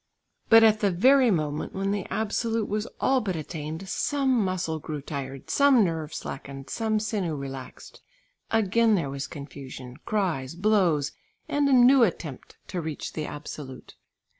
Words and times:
But 0.49 0.63
at 0.63 0.79
the 0.79 0.89
very 0.89 1.29
moment 1.29 1.73
when 1.75 1.91
the 1.91 2.11
absolute 2.11 2.67
was 2.67 2.87
all 2.99 3.21
but 3.21 3.35
attained, 3.35 3.87
some 3.87 4.43
muscle 4.43 4.79
grew 4.79 4.99
tired, 4.99 5.51
some 5.51 5.83
nerve 5.83 6.11
slackened, 6.11 6.71
some 6.71 6.99
sinew 6.99 7.35
relaxed. 7.35 8.01
Again 8.49 8.95
there 8.95 9.11
was 9.11 9.27
confusion, 9.27 9.97
cries, 10.03 10.55
blows, 10.55 11.11
and 11.47 11.69
a 11.69 11.73
new 11.73 12.01
attempt 12.01 12.57
to 12.69 12.81
reach 12.81 13.13
the 13.13 13.27
absolute. 13.27 13.93